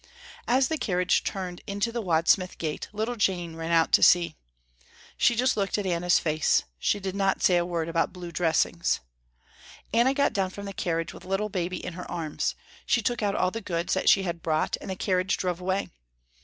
As 0.47 0.67
the 0.67 0.79
carriage 0.79 1.23
turned 1.23 1.61
into 1.67 1.91
the 1.91 2.01
Wadsmith 2.01 2.57
gate, 2.57 2.89
little 2.91 3.15
Jane 3.15 3.55
ran 3.55 3.69
out 3.71 3.91
to 3.91 4.01
see. 4.01 4.33
She 5.15 5.35
just 5.35 5.55
looked 5.55 5.77
at 5.77 5.85
Anna's 5.85 6.17
face; 6.17 6.63
she 6.79 6.99
did 6.99 7.15
not 7.15 7.43
say 7.43 7.57
a 7.57 7.65
word 7.67 7.87
about 7.87 8.11
blue 8.11 8.31
dressings. 8.31 8.99
Anna 9.93 10.15
got 10.15 10.33
down 10.33 10.49
from 10.49 10.65
the 10.65 10.73
carriage 10.73 11.13
with 11.13 11.23
little 11.23 11.49
Baby 11.49 11.85
in 11.85 11.93
her 11.93 12.09
arms. 12.09 12.55
She 12.87 13.03
took 13.03 13.21
out 13.21 13.35
all 13.35 13.51
the 13.51 13.61
goods 13.61 13.93
that 13.93 14.09
she 14.09 14.23
had 14.23 14.41
brought 14.41 14.75
and 14.81 14.89
the 14.89 14.95
carriage 14.95 15.37
drove 15.37 15.61
away. 15.61 15.91